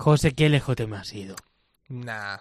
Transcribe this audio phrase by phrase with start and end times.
[0.00, 1.36] José, qué lejos te me has ido.
[1.90, 2.38] Nah,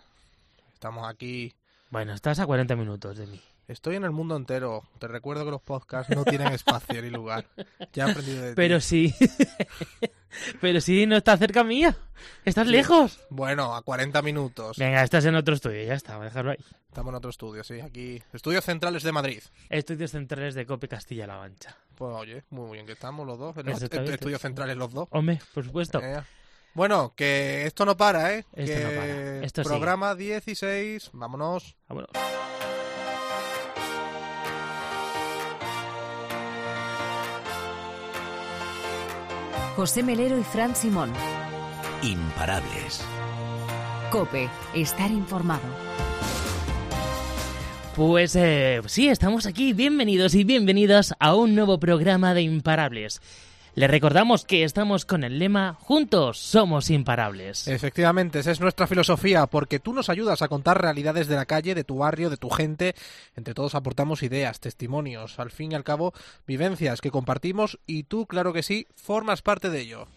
[0.74, 1.54] estamos aquí.
[1.90, 3.42] Bueno, estás a 40 minutos de mí.
[3.68, 4.86] Estoy en el mundo entero.
[4.98, 7.48] Te recuerdo que los podcasts no tienen espacio ni lugar.
[7.92, 8.56] Ya he aprendido de ti.
[8.56, 9.14] Pero sí.
[10.62, 11.98] Pero sí, no estás cerca mía.
[12.46, 13.20] Estás lejos.
[13.30, 14.78] Bueno, a 40 minutos.
[14.78, 16.64] Venga, estás en otro estudio, ya está, voy a dejarlo ahí.
[16.88, 17.82] Estamos en otro estudio, sí.
[17.82, 18.24] Aquí.
[18.32, 19.44] Estudios centrales de Madrid.
[19.70, 21.76] Estudios centrales de Cope Castilla-La Mancha.
[21.96, 23.58] Pues oye, muy bien que estamos los dos.
[23.58, 25.10] Estudios centrales los dos.
[25.12, 26.00] Hombre, por supuesto.
[26.02, 26.22] Eh,
[26.74, 28.46] Bueno, que esto no para, ¿eh?
[28.54, 29.46] Esto que no para.
[29.46, 29.70] Esto sigue.
[29.70, 31.10] programa 16.
[31.14, 31.76] Vámonos.
[31.88, 32.10] Vámonos.
[39.76, 41.14] José Melero y Fran Simón.
[42.04, 43.02] Imparables.
[44.12, 45.62] Cope, estar informado.
[47.96, 49.74] Pues eh, sí, estamos aquí.
[49.74, 53.22] Bienvenidos y bienvenidas a un nuevo programa de Imparables.
[53.80, 57.66] Les recordamos que estamos con el lema Juntos somos imparables.
[57.66, 61.76] Efectivamente, esa es nuestra filosofía, porque tú nos ayudas a contar realidades de la calle,
[61.76, 62.94] de tu barrio, de tu gente.
[63.38, 66.14] Entre todos aportamos ideas, testimonios, al fin y al cabo,
[66.46, 70.08] vivencias que compartimos y tú, claro que sí, formas parte de ello.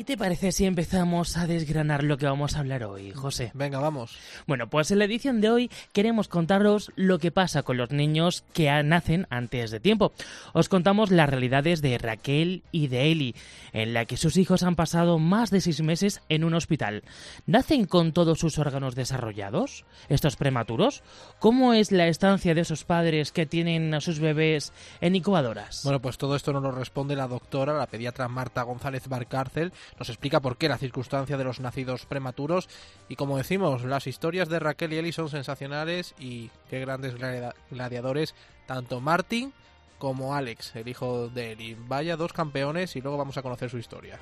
[0.00, 3.50] ¿Qué te parece si empezamos a desgranar lo que vamos a hablar hoy, José?
[3.52, 4.16] Venga, vamos.
[4.46, 8.42] Bueno, pues en la edición de hoy queremos contaros lo que pasa con los niños
[8.54, 10.12] que nacen antes de tiempo.
[10.54, 13.34] Os contamos las realidades de Raquel y de Eli,
[13.74, 17.02] en la que sus hijos han pasado más de seis meses en un hospital.
[17.44, 19.84] ¿Nacen con todos sus órganos desarrollados?
[20.08, 21.02] ¿Estos prematuros?
[21.40, 25.82] ¿Cómo es la estancia de esos padres que tienen a sus bebés en incubadoras?
[25.84, 29.74] Bueno, pues todo esto nos lo responde la doctora, la pediatra Marta González Barcárcel.
[29.98, 32.68] Nos explica por qué la circunstancia de los nacidos prematuros.
[33.08, 37.54] Y como decimos, las historias de Raquel y Eli son sensacionales y qué grandes gladi-
[37.70, 38.34] gladiadores,
[38.66, 39.52] tanto Martin
[39.98, 41.76] como Alex, el hijo de Eli.
[41.86, 44.18] Vaya dos campeones y luego vamos a conocer su historia.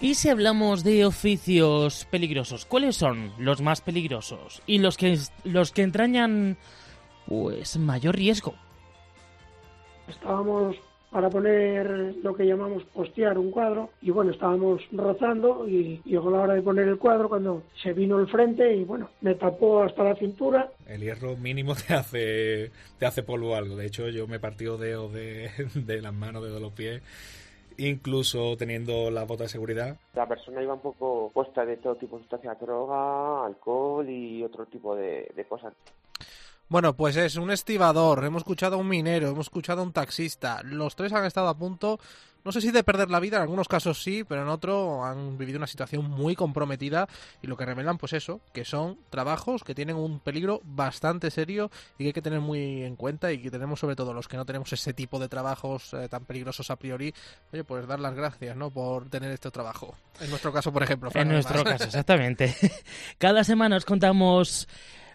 [0.00, 5.72] Y si hablamos de oficios peligrosos, ¿cuáles son los más peligrosos y los que los
[5.72, 6.56] que entrañan
[7.26, 8.54] pues mayor riesgo?
[10.08, 10.74] estábamos
[11.10, 16.40] para poner lo que llamamos postear un cuadro y bueno, estábamos rozando y llegó la
[16.40, 20.04] hora de poner el cuadro cuando se vino el frente y bueno, me tapó hasta
[20.04, 23.76] la cintura El hierro mínimo te hace, te hace polvo algo.
[23.76, 27.02] De hecho, yo me partido dedos de, de las manos, de los pies,
[27.76, 29.96] incluso teniendo la bota de seguridad.
[30.14, 34.66] La persona iba un poco puesta de todo tipo de sustancias, droga, alcohol y otro
[34.66, 35.74] tipo de, de cosas.
[36.70, 40.62] Bueno, pues es un estibador, hemos escuchado a un minero, hemos escuchado a un taxista.
[40.62, 41.98] Los tres han estado a punto,
[42.44, 45.36] no sé si de perder la vida, en algunos casos sí, pero en otro han
[45.36, 47.08] vivido una situación muy comprometida
[47.42, 51.72] y lo que revelan, pues eso, que son trabajos que tienen un peligro bastante serio
[51.98, 54.36] y que hay que tener muy en cuenta y que tenemos sobre todo los que
[54.36, 57.12] no tenemos ese tipo de trabajos eh, tan peligrosos a priori,
[57.52, 58.70] oye, pues dar las gracias, ¿no?
[58.70, 59.96] Por tener este trabajo.
[60.20, 61.10] En nuestro caso, por ejemplo.
[61.10, 61.72] Fran, En nuestro además.
[61.72, 62.54] caso, exactamente.
[63.18, 64.68] Cada semana os contamos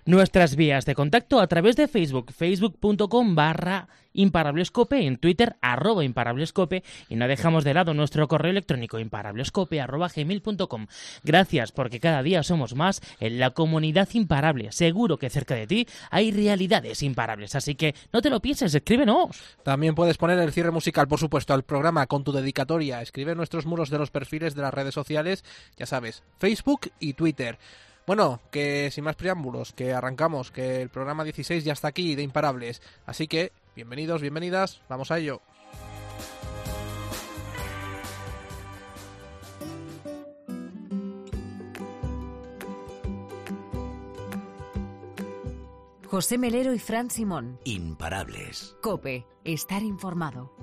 [0.05, 6.83] nuestras vías de contacto a través de Facebook, facebook.com barra imparablescope, en Twitter arroba imparablescope
[7.09, 10.87] y no dejamos de lado nuestro correo electrónico imparablescope arroba gmail.com.
[11.23, 14.71] Gracias porque cada día somos más en la comunidad imparable.
[14.71, 19.37] Seguro que cerca de ti hay realidades imparables, así que no te lo pienses, escríbenos.
[19.63, 23.01] También puedes poner el cierre musical, por supuesto, al programa con tu dedicatoria.
[23.01, 25.43] Escribe nuestros muros de los perfiles de las redes sociales,
[25.77, 27.57] ya sabes, Facebook y Twitter.
[28.07, 32.21] Bueno, que sin más preámbulos, que arrancamos, que el programa 16 ya está aquí de
[32.21, 32.81] Imparables.
[33.05, 35.41] Así que, bienvenidos, bienvenidas, vamos a ello.
[46.05, 47.59] José Melero y Fran Simón.
[47.65, 48.77] Imparables.
[48.81, 50.54] Cope, estar informado.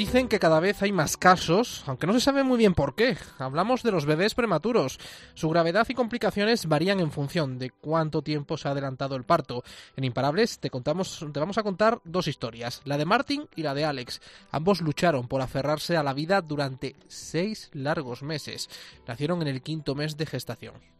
[0.00, 3.18] Dicen que cada vez hay más casos, aunque no se sabe muy bien por qué.
[3.38, 4.98] Hablamos de los bebés prematuros.
[5.34, 9.62] Su gravedad y complicaciones varían en función de cuánto tiempo se ha adelantado el parto.
[9.96, 13.74] En Imparables te contamos, te vamos a contar dos historias, la de Martin y la
[13.74, 14.22] de Alex.
[14.50, 18.70] Ambos lucharon por aferrarse a la vida durante seis largos meses.
[19.06, 20.99] Nacieron en el quinto mes de gestación.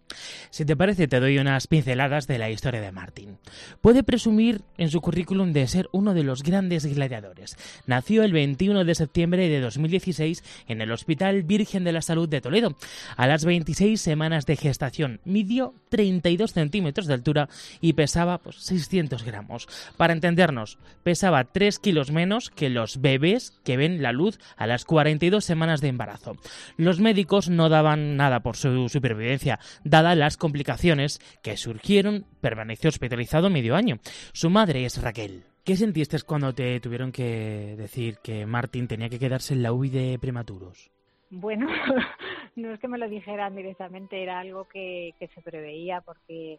[0.51, 3.39] Si te parece, te doy unas pinceladas de la historia de Martin.
[3.81, 7.57] Puede presumir en su currículum de ser uno de los grandes gladiadores.
[7.87, 12.41] Nació el 21 de septiembre de 2016 en el Hospital Virgen de la Salud de
[12.41, 12.77] Toledo.
[13.17, 17.49] A las 26 semanas de gestación, midió 32 centímetros de altura
[17.81, 19.69] y pesaba pues, 600 gramos.
[19.97, 24.85] Para entendernos, pesaba 3 kilos menos que los bebés que ven la luz a las
[24.85, 26.37] 42 semanas de embarazo.
[26.77, 29.59] Los médicos no daban nada por su supervivencia,
[30.03, 33.99] dadas las complicaciones que surgieron, permaneció hospitalizado medio año.
[34.33, 35.45] Su madre es Raquel.
[35.65, 39.91] ¿Qué sentiste cuando te tuvieron que decir que Martín tenía que quedarse en la UBI
[39.91, 40.91] de prematuros?
[41.31, 41.69] Bueno,
[42.57, 46.59] no es que me lo dijeran directamente, era algo que, que se preveía porque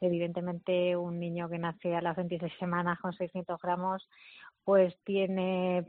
[0.00, 4.08] evidentemente un niño que nace a las 26 semanas con 600 gramos
[4.64, 5.86] pues tiene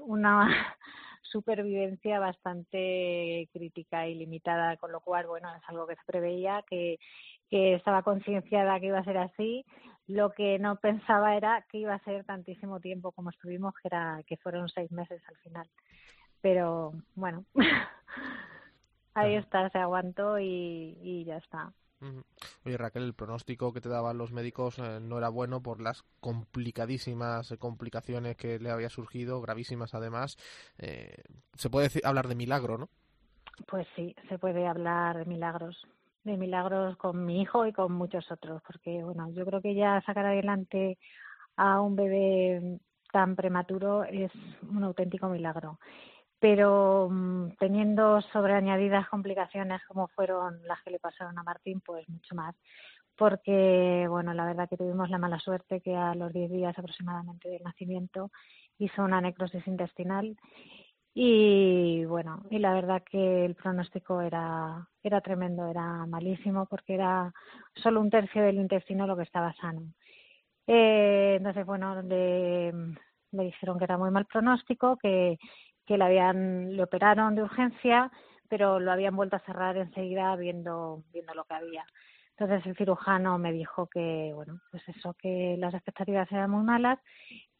[0.00, 0.76] una
[1.22, 6.98] supervivencia bastante crítica y limitada, con lo cual, bueno, es algo que se preveía, que,
[7.48, 9.64] que estaba concienciada que iba a ser así.
[10.06, 14.20] Lo que no pensaba era que iba a ser tantísimo tiempo como estuvimos, que, era,
[14.26, 15.68] que fueron seis meses al final.
[16.40, 17.44] Pero bueno,
[19.14, 21.72] ahí está, se aguantó y, y ya está.
[22.64, 26.02] Oye Raquel, el pronóstico que te daban los médicos eh, no era bueno por las
[26.20, 30.36] complicadísimas complicaciones que le había surgido, gravísimas además.
[30.78, 31.22] Eh,
[31.54, 32.88] se puede hablar de milagro, ¿no?
[33.66, 35.86] Pues sí, se puede hablar de milagros,
[36.24, 40.00] de milagros con mi hijo y con muchos otros, porque bueno, yo creo que ya
[40.04, 40.98] sacar adelante
[41.56, 42.80] a un bebé
[43.12, 44.32] tan prematuro es
[44.62, 45.78] un auténtico milagro
[46.42, 52.34] pero mm, teniendo sobreañadidas complicaciones como fueron las que le pasaron a Martín, pues mucho
[52.34, 52.56] más.
[53.16, 57.48] Porque, bueno, la verdad que tuvimos la mala suerte que a los 10 días aproximadamente
[57.48, 58.32] del nacimiento
[58.76, 60.36] hizo una necrosis intestinal
[61.14, 67.32] y bueno, y la verdad que el pronóstico era, era tremendo, era malísimo porque era
[67.76, 69.82] solo un tercio del intestino lo que estaba sano.
[70.66, 75.38] Eh, entonces, bueno, le, le dijeron que era muy mal pronóstico, que,
[75.86, 78.10] que le habían le operaron de urgencia,
[78.48, 81.84] pero lo habían vuelto a cerrar enseguida viendo viendo lo que había.
[82.36, 86.98] Entonces el cirujano me dijo que bueno, pues eso que las expectativas eran muy malas,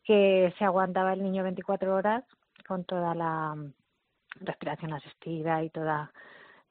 [0.04, 2.24] que se aguantaba el niño 24 horas
[2.66, 3.54] con toda la
[4.40, 6.12] respiración asistida y toda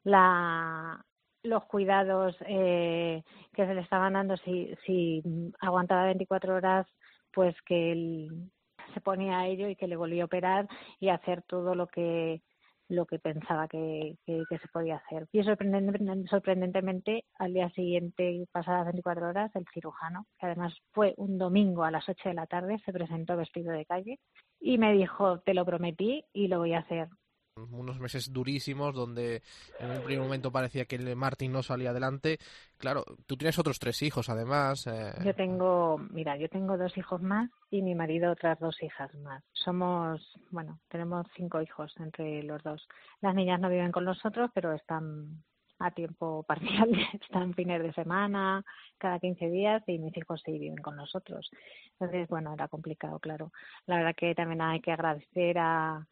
[0.04, 1.04] la
[1.44, 5.22] los cuidados eh, que se le estaban dando si si
[5.60, 6.86] aguantaba 24 horas
[7.32, 8.50] pues que el,
[8.92, 10.68] se ponía a ello y que le volvió a operar
[11.00, 12.42] y hacer todo lo que
[12.88, 15.26] lo que pensaba que, que, se podía hacer.
[15.32, 21.84] Y sorprendentemente, al día siguiente, pasadas 24 horas, el cirujano, que además fue un domingo
[21.84, 24.18] a las 8 de la tarde, se presentó vestido de calle
[24.60, 27.08] y me dijo, te lo prometí y lo voy a hacer
[27.56, 29.42] unos meses durísimos donde
[29.78, 32.38] en un primer momento parecía que el Martin no salía adelante.
[32.78, 34.86] Claro, tú tienes otros tres hijos además.
[34.86, 35.12] Eh.
[35.24, 39.42] Yo tengo, mira, yo tengo dos hijos más y mi marido otras dos hijas más.
[39.52, 40.20] Somos,
[40.50, 42.86] bueno, tenemos cinco hijos entre los dos.
[43.20, 45.42] Las niñas no viven con nosotros, pero están
[45.78, 46.90] a tiempo parcial,
[47.20, 48.64] están fines de semana,
[48.98, 51.50] cada 15 días y mis hijos sí viven con nosotros.
[51.98, 53.52] Entonces, bueno, era complicado, claro.
[53.86, 56.06] La verdad que también hay que agradecer a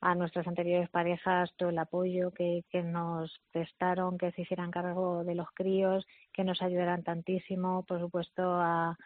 [0.00, 5.24] a nuestras anteriores parejas todo el apoyo que, que nos prestaron, que se hicieran cargo
[5.24, 8.96] de los críos, que nos ayudaran tantísimo, por supuesto a,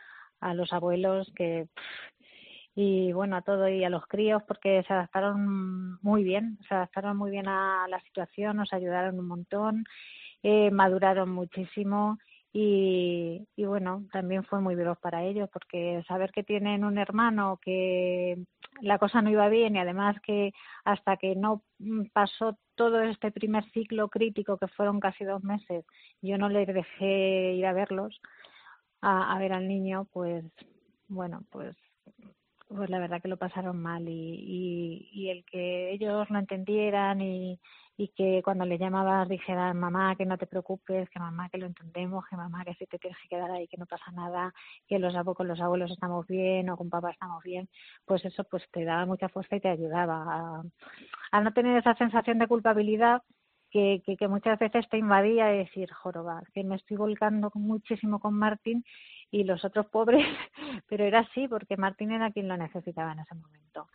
[0.40, 1.68] a los abuelos que
[2.76, 7.16] y bueno a todo y a los críos porque se adaptaron muy bien, se adaptaron
[7.16, 9.84] muy bien a la situación, nos ayudaron un montón,
[10.42, 12.18] eh, maduraron muchísimo
[12.56, 17.58] y, y bueno, también fue muy veloz para ellos porque saber que tienen un hermano
[17.60, 18.38] que
[18.80, 20.52] la cosa no iba bien y además que
[20.84, 21.64] hasta que no
[22.12, 25.84] pasó todo este primer ciclo crítico que fueron casi dos meses,
[26.22, 28.20] yo no les dejé ir a verlos,
[29.00, 30.44] a, a ver al niño, pues
[31.08, 31.74] bueno, pues
[32.68, 37.20] pues la verdad que lo pasaron mal y, y, y el que ellos lo entendieran
[37.20, 37.60] y,
[37.96, 41.66] y que cuando le llamabas dijeran mamá que no te preocupes, que mamá que lo
[41.66, 44.52] entendemos, que mamá que si te tienes que quedar ahí que no pasa nada,
[44.88, 47.68] que los con los abuelos estamos bien o con papá estamos bien,
[48.04, 50.62] pues eso pues te daba mucha fuerza y te ayudaba
[51.32, 53.22] a, no tener esa sensación de culpabilidad
[53.70, 58.20] que, que, que, muchas veces te invadía y decir, joroba, que me estoy volcando muchísimo
[58.20, 58.84] con Martín
[59.34, 60.24] y los otros pobres,
[60.88, 63.88] pero era así porque Martín era quien lo necesitaba en ese momento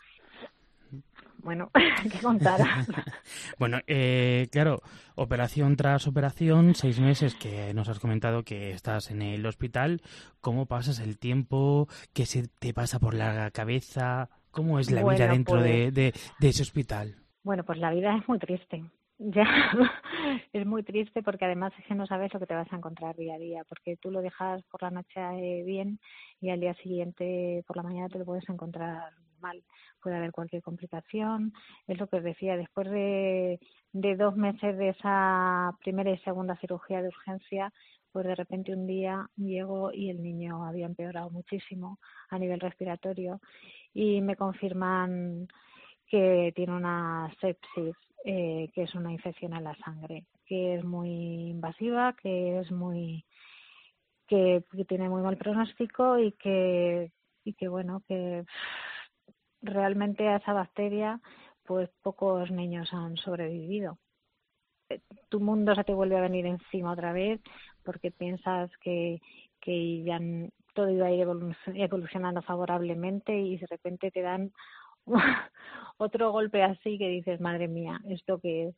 [1.41, 1.72] bueno,
[2.12, 2.60] que contar.
[3.60, 4.81] bueno, eh, claro,
[5.15, 10.01] operación tras operación, seis meses que nos has comentado que estás en el hospital.
[10.41, 11.88] ¿Cómo pasas el tiempo?
[12.13, 14.29] ¿Qué se te pasa por la cabeza?
[14.51, 17.15] ¿Cómo es la vida dentro de, pues de, ese hospital?
[17.43, 18.84] Bueno, pues la vida es muy triste.
[19.35, 19.43] Ya
[20.53, 23.15] es muy triste porque además es que no sabes lo que te vas a encontrar
[23.17, 25.99] día a día, porque tú lo dejas por la noche eh, bien
[26.39, 29.11] y al día siguiente por la mañana te lo puedes encontrar
[29.41, 29.61] mal
[30.01, 31.53] puede haber cualquier complicación.
[31.88, 33.59] Es lo que os decía, después de,
[33.93, 37.71] de dos meses de esa primera y segunda cirugía de urgencia,
[38.11, 41.99] pues de repente un día llego y el niño había empeorado muchísimo
[42.29, 43.39] a nivel respiratorio
[43.93, 45.47] y me confirman
[46.10, 51.50] que tiene una sepsis, eh, que es una infección en la sangre, que es muy
[51.50, 53.25] invasiva, que es muy
[54.28, 57.12] que, tiene muy mal pronóstico y que
[57.44, 58.44] y que bueno, que
[59.62, 61.20] realmente a esa bacteria
[61.66, 63.98] pues pocos niños han sobrevivido.
[65.30, 67.39] Tu mundo se te vuelve a venir encima otra vez
[67.84, 69.22] porque piensas que,
[69.62, 70.20] que ya
[70.74, 71.28] todo iba a ir
[71.75, 74.51] evolucionando favorablemente y de repente te dan
[75.98, 78.75] otro golpe así que dices, madre mía, ¿esto qué es?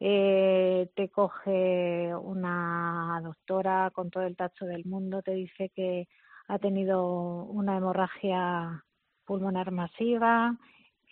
[0.00, 6.08] Eh, te coge una doctora con todo el tacho del mundo, te dice que
[6.48, 8.84] ha tenido una hemorragia
[9.24, 10.56] pulmonar masiva,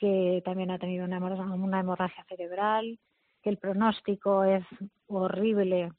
[0.00, 2.98] que también ha tenido una, una hemorragia cerebral,
[3.42, 4.64] que el pronóstico es
[5.06, 5.92] horrible,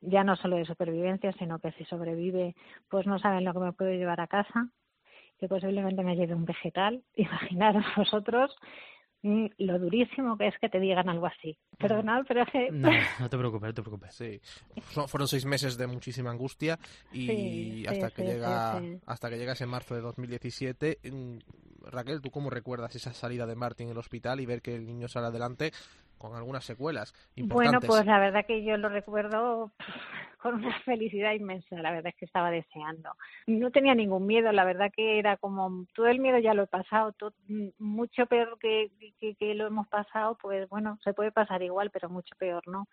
[0.00, 2.56] ya no solo de supervivencia, sino que si sobrevive,
[2.88, 4.70] pues no saben lo que me puedo llevar a casa
[5.40, 7.02] que posiblemente me lleve un vegetal.
[7.16, 8.54] Imaginaros vosotros
[9.22, 11.58] mm, lo durísimo que es que te digan algo así.
[11.78, 12.70] Perdonad, pero es que...
[12.70, 14.14] No, no te preocupes, no te preocupes.
[14.14, 14.40] Sí,
[15.06, 16.78] fueron seis meses de muchísima angustia
[17.12, 20.98] y hasta que llega hasta que llega ese marzo de 2017.
[21.10, 21.38] Mm,
[21.90, 24.86] Raquel, ¿tú cómo recuerdas esa salida de Martín en el hospital y ver que el
[24.86, 25.72] niño sale adelante
[26.18, 27.80] con algunas secuelas importantes?
[27.80, 29.72] Bueno, pues la verdad que yo lo recuerdo
[30.40, 33.10] con una felicidad inmensa, la verdad es que estaba deseando.
[33.46, 36.66] No tenía ningún miedo, la verdad que era como, todo el miedo ya lo he
[36.66, 37.32] pasado, todo,
[37.78, 42.34] mucho peor que, que, lo hemos pasado, pues bueno, se puede pasar igual, pero mucho
[42.38, 42.86] peor, ¿no?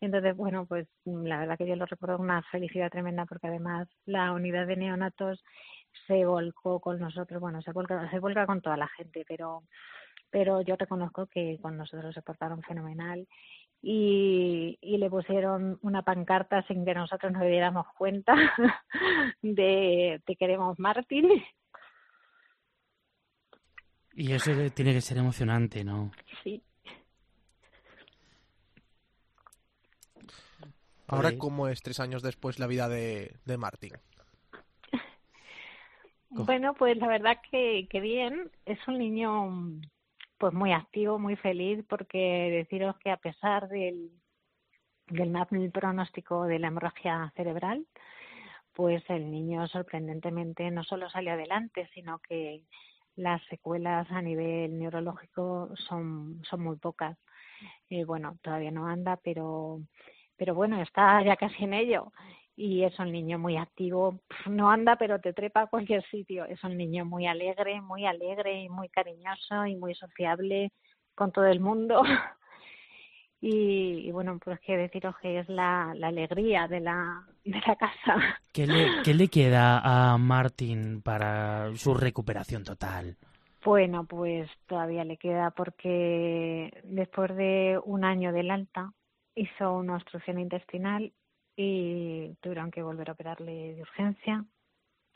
[0.00, 3.88] Entonces, bueno, pues la verdad que yo lo recuerdo con una felicidad tremenda porque además
[4.06, 5.42] la unidad de neonatos
[6.06, 9.62] se volcó con nosotros, bueno, se volca, se volca con toda la gente, pero
[10.30, 13.26] pero yo reconozco que con nosotros se portaron fenomenal
[13.80, 18.34] y, y le pusieron una pancarta sin que nosotros nos diéramos cuenta
[19.42, 21.28] de te queremos Martín.
[24.14, 26.10] Y eso tiene que ser emocionante, ¿no?
[26.42, 26.62] Sí.
[31.06, 33.92] Ahora, ¿cómo es tres años después la vida de, de Martín?
[36.30, 38.50] Bueno, pues la verdad que, que bien.
[38.66, 39.80] Es un niño
[40.38, 44.10] pues muy activo, muy feliz, porque deciros que a pesar del,
[45.08, 47.86] del pronóstico de la hemorragia cerebral,
[48.72, 52.62] pues el niño sorprendentemente no solo sale adelante, sino que
[53.16, 57.18] las secuelas a nivel neurológico son, son muy pocas.
[57.90, 59.80] Eh, bueno, todavía no anda, pero,
[60.36, 62.12] pero bueno, está ya casi en ello
[62.58, 66.62] y es un niño muy activo, no anda pero te trepa a cualquier sitio, es
[66.64, 70.72] un niño muy alegre, muy alegre y muy cariñoso y muy sociable
[71.14, 72.02] con todo el mundo.
[73.40, 78.16] Y, bueno, pues que deciros que es la, la alegría de la, de la casa.
[78.52, 83.16] ¿Qué le, ¿Qué le queda a Martín para su recuperación total?
[83.64, 88.92] Bueno, pues todavía le queda porque después de un año del alta
[89.36, 91.12] hizo una obstrucción intestinal
[91.60, 94.44] y tuvieron que volver a operarle de urgencia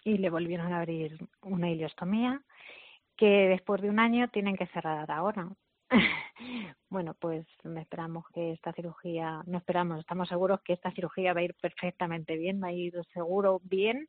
[0.03, 2.43] y le volvieron a abrir una ileostomía
[3.17, 5.49] que después de un año tienen que cerrar ahora.
[6.89, 7.47] bueno, pues
[7.79, 12.37] esperamos que esta cirugía, no esperamos, estamos seguros que esta cirugía va a ir perfectamente
[12.37, 14.09] bien, va a ir seguro bien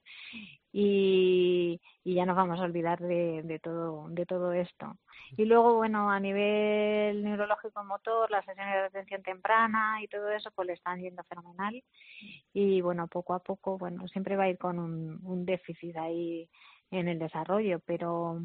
[0.71, 4.97] y, ya nos vamos a olvidar de, de todo de todo esto.
[5.37, 10.51] Y luego, bueno, a nivel neurológico motor, las sesiones de atención temprana y todo eso,
[10.51, 11.83] pues le están yendo fenomenal.
[12.53, 16.49] Y bueno, poco a poco, bueno, siempre va a ir con un, un déficit ahí
[16.91, 18.41] en el desarrollo, pero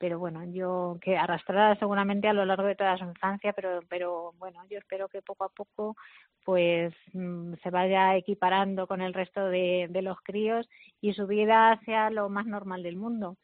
[0.00, 4.32] pero bueno, yo que arrastrará seguramente a lo largo de toda su infancia, pero pero
[4.38, 5.94] bueno, yo espero que poco a poco
[6.42, 10.66] pues mm, se vaya equiparando con el resto de, de los críos
[11.02, 13.36] y su vida sea lo más normal del mundo.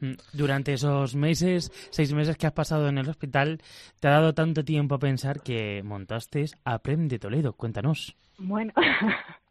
[0.00, 3.60] Mm, durante esos meses, seis meses que has pasado en el hospital,
[4.00, 7.52] te ha dado tanto tiempo a pensar que montaste Aprende Toledo.
[7.52, 8.16] Cuéntanos.
[8.38, 8.72] Bueno,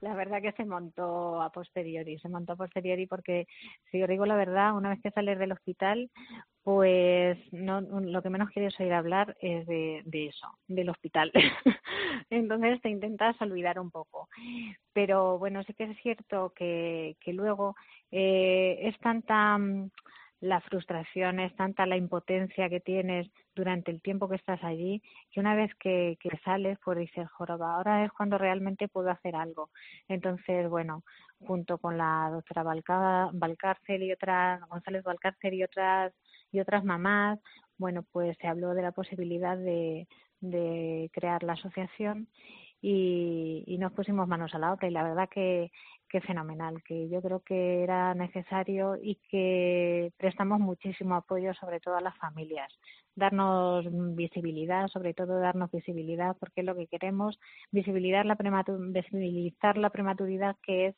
[0.00, 3.46] la verdad que se montó a posteriori, se montó a posteriori porque,
[3.90, 6.10] si os digo la verdad, una vez que sales del hospital,
[6.62, 11.32] pues no, lo que menos quieres oír hablar es de, eso, del hospital.
[12.30, 14.28] Entonces te intentas olvidar un poco.
[14.92, 17.74] Pero bueno, sí que es cierto que, que luego
[18.10, 19.58] eh, es tanta
[20.40, 25.02] la frustración, es tanta la impotencia que tienes durante el tiempo que estás allí,
[25.32, 29.34] que una vez que, que sales, pues dices, joroba, ahora es cuando realmente puedo hacer
[29.34, 29.70] algo.
[30.06, 31.02] Entonces, bueno,
[31.40, 32.62] junto con la doctora
[33.32, 36.12] Valcárcel y otras, González Valcárcel y otras,
[36.52, 37.40] y otras mamás,
[37.76, 40.06] bueno, pues se habló de la posibilidad de,
[40.40, 42.28] de crear la asociación
[42.80, 45.70] y, y nos pusimos manos a la obra y la verdad que
[46.08, 51.96] que fenomenal, que yo creo que era necesario y que prestamos muchísimo apoyo sobre todo
[51.96, 52.72] a las familias.
[53.14, 53.86] Darnos
[54.16, 57.38] visibilidad, sobre todo darnos visibilidad, porque es lo que queremos,
[57.70, 60.96] visibilizar la, visibilizar la prematuridad que es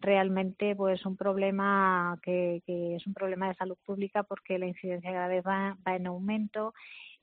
[0.00, 5.28] realmente pues un problema que, que es un problema de salud pública porque la incidencia
[5.28, 6.74] vez va, va en aumento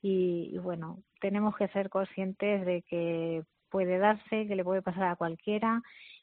[0.01, 5.15] y, bueno, tenemos que ser conscientes de que puede darse, que le puede pasar a
[5.15, 5.81] cualquiera,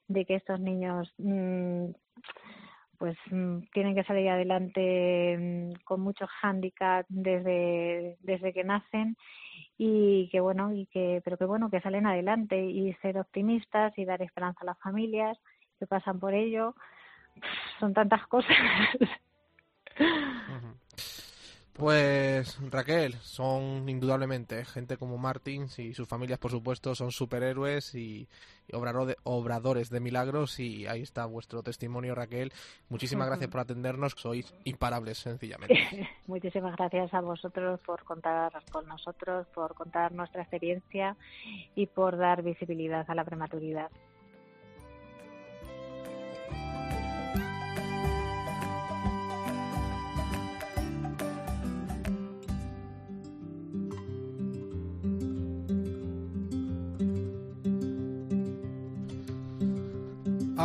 [0.09, 1.91] de que estos niños mm,
[2.99, 9.17] pues mm, tienen que salir adelante mm, con muchos hándicaps desde, desde que nacen
[9.79, 14.05] y que bueno y que pero que bueno que salen adelante y ser optimistas y
[14.05, 15.39] dar esperanza a las familias
[15.79, 16.75] que pasan por ello.
[17.79, 18.57] Son tantas cosas
[21.77, 28.29] Pues Raquel, son indudablemente gente como Martins y sus familias, por supuesto, son superhéroes y,
[28.73, 32.51] obradores de milagros y ahí está vuestro testimonio, Raquel.
[32.89, 35.77] Muchísimas gracias por atendernos, sois imparables, sencillamente.
[36.27, 41.15] Muchísimas gracias a vosotros por contar con nosotros, por contar nuestra experiencia
[41.75, 43.91] y por dar visibilidad a la prematuridad.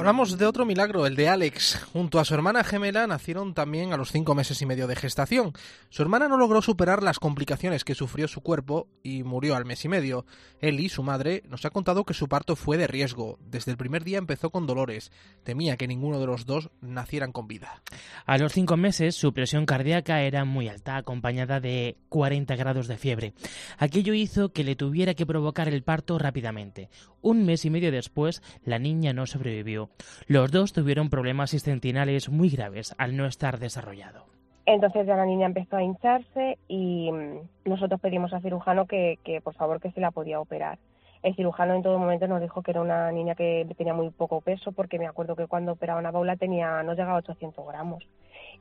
[0.02, 1.86] Hablamos de otro milagro, el de Alex.
[1.94, 5.54] Junto a su hermana gemela nacieron también a los cinco meses y medio de gestación.
[5.90, 9.86] Su hermana no logró superar las complicaciones que sufrió su cuerpo y murió al mes
[9.86, 10.26] y medio.
[10.60, 13.38] Eli, su madre, nos ha contado que su parto fue de riesgo.
[13.46, 15.12] Desde el primer día empezó con dolores.
[15.44, 17.84] Temía que ninguno de los dos nacieran con vida.
[18.26, 22.98] A los cinco meses su presión cardíaca era muy alta, acompañada de 40 grados de
[22.98, 23.34] fiebre.
[23.78, 26.90] Aquello hizo que le tuviera que provocar el parto rápidamente.
[27.22, 29.91] Un mes y medio después, la niña no sobrevivió.
[30.28, 34.26] Los dos tuvieron problemas intestinales muy graves al no estar desarrollado.
[34.66, 39.56] Entonces ya la niña empezó a hincharse y mm, nosotros pedimos al cirujano que, por
[39.56, 40.78] favor que se la podía operar.
[41.24, 44.42] El cirujano en todo momento nos dijo que era una niña que tenía muy poco
[44.42, 48.08] peso porque me acuerdo que cuando operaban a Paula tenía no llegaba a 800 gramos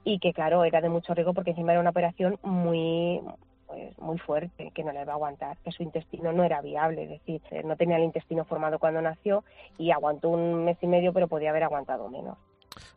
[0.05, 3.21] y que claro era de mucho riesgo porque encima era una operación muy
[3.71, 7.05] pues muy fuerte, que no le va a aguantar, que su intestino no era viable,
[7.05, 9.45] es decir, eh, no tenía el intestino formado cuando nació
[9.79, 12.37] y aguantó un mes y medio, pero podía haber aguantado menos.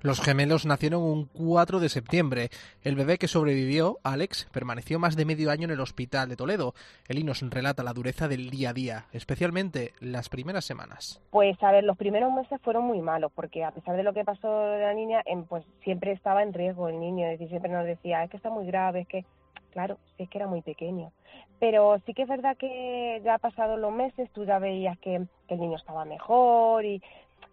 [0.02, 2.50] Los gemelos nacieron un 4 de septiembre.
[2.84, 6.74] El bebé que sobrevivió, Alex, permaneció más de medio año en el hospital de Toledo.
[7.08, 11.22] Eli nos relata la dureza del día a día, especialmente las primeras semanas.
[11.32, 14.24] Pues a ver, los primeros meses fueron muy malos, porque a pesar de lo que
[14.24, 17.72] pasó de la niña, em, pues siempre estaba en riesgo el niño, es decir, siempre
[17.72, 19.26] nos decía, es que está muy grave, es que
[19.74, 21.12] claro, sí que era muy pequeño.
[21.60, 25.60] Pero sí que es verdad que ya pasado los meses tú ya veías que, el
[25.60, 27.02] niño estaba mejor y,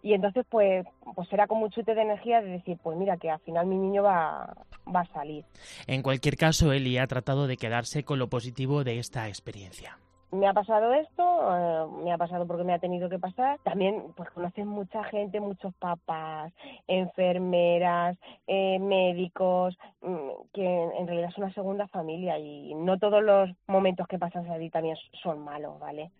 [0.01, 3.29] y entonces pues, pues era como un chute de energía de decir, pues mira que
[3.29, 4.55] al final mi niño va,
[4.93, 5.45] va a salir.
[5.85, 9.97] En cualquier caso, Eli ha tratado de quedarse con lo positivo de esta experiencia
[10.31, 13.59] me ha pasado esto, eh, me ha pasado porque me ha tenido que pasar.
[13.63, 16.53] También pues conoces mucha gente, muchos papás,
[16.87, 18.17] enfermeras,
[18.47, 24.07] eh, médicos, mm, que en realidad es una segunda familia y no todos los momentos
[24.07, 26.11] que pasas allí también son malos, ¿vale?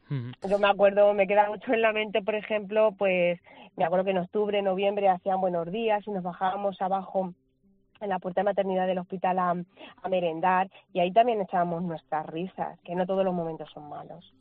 [0.47, 3.39] Yo me acuerdo, me queda mucho en la mente, por ejemplo, pues
[3.78, 7.34] me acuerdo que en octubre, noviembre hacían buenos días y nos bajábamos abajo
[8.01, 9.55] en la puerta de maternidad del hospital a,
[10.09, 14.33] merendar y ahí también echábamos nuestras risas, que no todos los momentos son malos.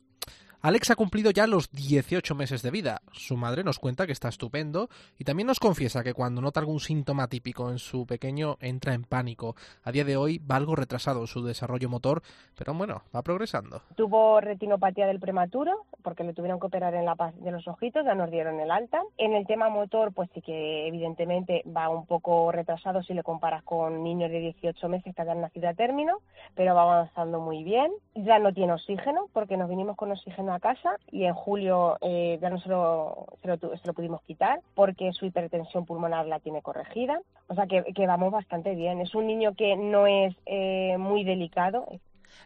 [0.63, 3.01] Alex ha cumplido ya los 18 meses de vida.
[3.13, 6.79] Su madre nos cuenta que está estupendo y también nos confiesa que cuando nota algún
[6.79, 9.55] síntoma típico en su pequeño entra en pánico.
[9.83, 12.21] A día de hoy va algo retrasado su desarrollo motor,
[12.55, 13.81] pero bueno, va progresando.
[13.95, 18.05] Tuvo retinopatía del prematuro porque le tuvieron que operar en la paz de los ojitos,
[18.05, 19.01] ya nos dieron el alta.
[19.17, 23.63] En el tema motor, pues sí que evidentemente va un poco retrasado si le comparas
[23.63, 26.19] con niños de 18 meses que han nacido a término,
[26.53, 27.91] pero va avanzando muy bien.
[28.13, 32.37] Ya no tiene oxígeno porque nos vinimos con oxígeno a casa y en julio eh,
[32.41, 33.47] ya no se lo, se
[33.87, 37.19] lo, pudimos quitar porque su hipertensión pulmonar la tiene corregida.
[37.47, 39.01] O sea que, que vamos bastante bien.
[39.01, 41.87] Es un niño que no es eh, muy delicado.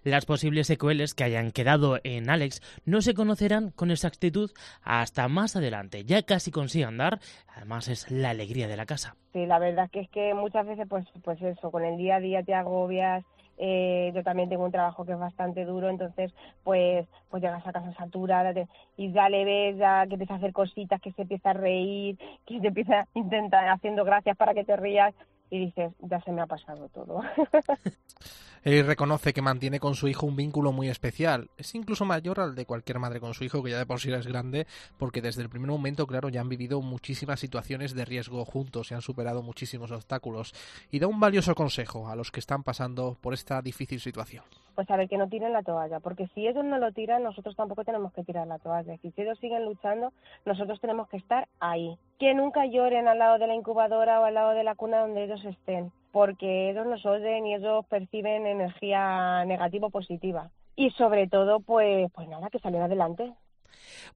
[0.03, 4.51] Las posibles secuelas que hayan quedado en Alex no se conocerán con exactitud
[4.83, 6.03] hasta más adelante.
[6.05, 7.19] Ya casi consigue andar,
[7.55, 9.15] además es la alegría de la casa.
[9.33, 12.19] Sí, la verdad que es que muchas veces pues, pues eso, con el día a
[12.19, 13.23] día te agobias,
[13.57, 17.71] eh, yo también tengo un trabajo que es bastante duro, entonces pues pues llegas a
[17.71, 18.53] casa saturada
[18.97, 22.17] y ya le ves ya que empieza a hacer cositas, que se empieza a reír,
[22.45, 25.13] que se empieza a intentar haciendo gracias para que te rías
[25.55, 27.21] y dices, ya se me ha pasado todo.
[28.63, 31.51] Él reconoce que mantiene con su hijo un vínculo muy especial.
[31.55, 34.11] Es incluso mayor al de cualquier madre con su hijo, que ya de por sí
[34.11, 34.65] es grande,
[34.97, 38.95] porque desde el primer momento, claro, ya han vivido muchísimas situaciones de riesgo juntos y
[38.95, 40.53] han superado muchísimos obstáculos.
[40.89, 44.43] Y da un valioso consejo a los que están pasando por esta difícil situación.
[44.73, 47.55] Pues a ver, que no tiren la toalla, porque si ellos no lo tiran, nosotros
[47.55, 48.97] tampoco tenemos que tirar la toalla.
[48.97, 50.11] Si ellos siguen luchando,
[50.43, 54.33] nosotros tenemos que estar ahí que nunca lloren al lado de la incubadora o al
[54.33, 59.43] lado de la cuna donde ellos estén, porque ellos nos oyen y ellos perciben energía
[59.45, 60.49] negativa o positiva.
[60.75, 63.33] Y sobre todo, pues, pues nada, que salgan adelante.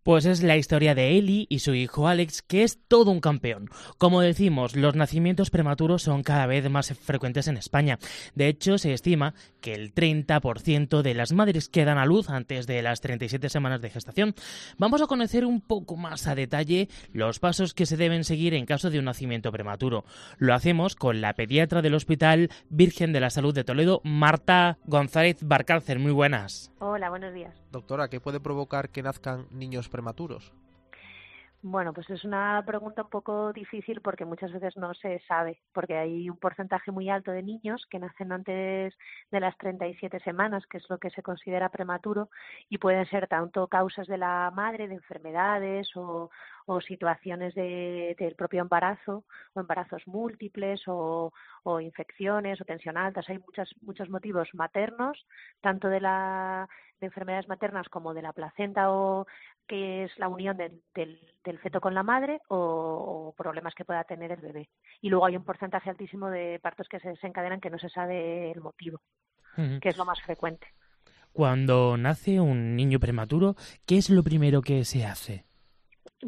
[0.03, 3.69] Pues es la historia de Eli y su hijo Alex, que es todo un campeón.
[3.97, 7.99] Como decimos, los nacimientos prematuros son cada vez más frecuentes en España.
[8.35, 12.67] De hecho, se estima que el 30% de las madres que dan a luz antes
[12.67, 14.35] de las 37 semanas de gestación.
[14.77, 18.65] Vamos a conocer un poco más a detalle los pasos que se deben seguir en
[18.65, 20.05] caso de un nacimiento prematuro.
[20.37, 25.37] Lo hacemos con la pediatra del Hospital Virgen de la Salud de Toledo, Marta González
[25.41, 25.99] Barcárcel.
[25.99, 26.71] Muy buenas.
[26.79, 27.61] Hola, buenos días.
[27.71, 30.53] Doctora, ¿qué puede provocar que nazcan niños prematuros?
[31.61, 35.97] Bueno, pues es una pregunta un poco difícil porque muchas veces no se sabe, porque
[35.97, 38.93] hay un porcentaje muy alto de niños que nacen antes
[39.29, 42.29] de las 37 semanas, que es lo que se considera prematuro,
[42.69, 46.29] y pueden ser tanto causas de la madre, de enfermedades o,
[46.71, 53.27] o situaciones de, del propio embarazo, o embarazos múltiples, o, o infecciones, o tensión altas.
[53.27, 55.25] Hay muchos, muchos motivos maternos,
[55.61, 59.25] tanto de la de enfermedades maternas como de la placenta o
[59.67, 64.31] que es la unión del, del, feto con la madre o, problemas que pueda tener
[64.31, 64.69] el bebé.
[65.01, 68.51] Y luego hay un porcentaje altísimo de partos que se desencadenan que no se sabe
[68.51, 68.99] el motivo,
[69.55, 70.67] que es lo más frecuente.
[71.31, 73.55] Cuando nace un niño prematuro,
[73.87, 75.48] ¿qué es lo primero que se hace?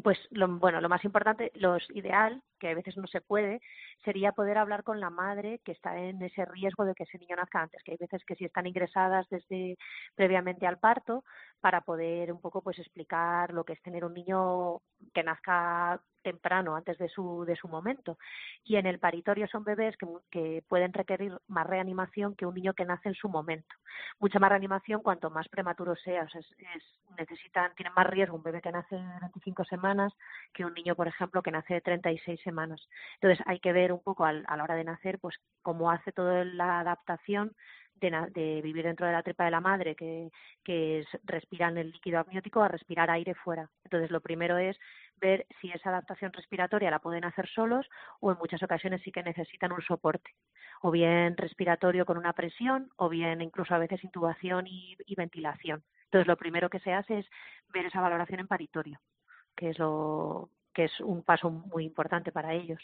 [0.03, 3.59] Pues lo, bueno, lo más importante, lo ideal, que a veces no se puede,
[4.05, 7.35] sería poder hablar con la madre que está en ese riesgo de que ese niño
[7.35, 9.77] nazca antes, que hay veces que sí están ingresadas desde
[10.15, 11.23] previamente al parto
[11.59, 14.77] para poder un poco pues explicar lo que es tener un niño
[15.13, 18.17] que nazca temprano, antes de su, de su momento.
[18.63, 22.73] Y en el paritorio son bebés que, que, pueden requerir más reanimación que un niño
[22.73, 23.75] que nace en su momento.
[24.19, 26.23] Mucha más reanimación cuanto más prematuro sea.
[26.23, 26.83] O sea es,
[27.17, 30.13] necesitan, tienen más riesgo un bebé que nace de 25 semanas
[30.53, 32.50] que un niño, por ejemplo, que nace de 36 semanas.
[33.15, 36.45] Entonces hay que ver un poco a la hora de nacer, pues cómo hace toda
[36.45, 37.55] la adaptación
[38.01, 40.31] de, vivir dentro de la tripa de la madre, que,
[40.63, 43.69] que es respirar el líquido amniótico, a respirar aire fuera.
[43.83, 44.77] Entonces, lo primero es
[45.17, 47.87] ver si esa adaptación respiratoria la pueden hacer solos
[48.19, 50.31] o en muchas ocasiones sí que necesitan un soporte,
[50.81, 55.83] o bien respiratorio con una presión, o bien incluso a veces intubación y, y ventilación.
[56.05, 57.25] Entonces, lo primero que se hace es
[57.69, 58.99] ver esa valoración en paritorio,
[59.55, 62.79] que es lo, que es un paso muy importante para ellos.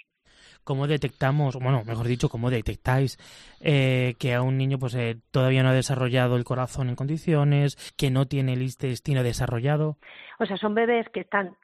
[0.63, 3.17] ¿Cómo detectamos, bueno, mejor dicho, cómo detectáis
[3.61, 7.75] eh, que a un niño pues eh, todavía no ha desarrollado el corazón en condiciones,
[7.97, 9.97] que no tiene el intestino desarrollado?
[10.39, 11.55] O sea, son bebés que están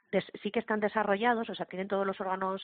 [0.42, 2.62] sí que están desarrollados, o sea, tienen todos los órganos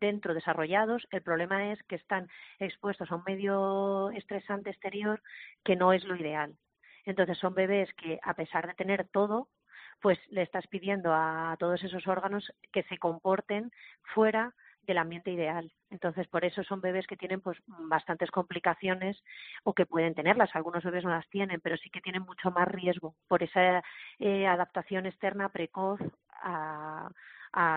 [0.00, 1.06] dentro desarrollados.
[1.10, 5.22] El problema es que están expuestos a un medio estresante exterior
[5.64, 6.54] que no es lo ideal.
[7.04, 9.48] Entonces son bebés que, a pesar de tener todo,
[10.02, 13.70] pues le estás pidiendo a todos esos órganos que se comporten
[14.14, 15.72] fuera del ambiente ideal.
[15.90, 19.16] Entonces, por eso son bebés que tienen pues bastantes complicaciones
[19.62, 20.50] o que pueden tenerlas.
[20.54, 23.82] Algunos bebés no las tienen, pero sí que tienen mucho más riesgo por esa
[24.18, 26.00] eh, adaptación externa precoz
[26.42, 27.08] a,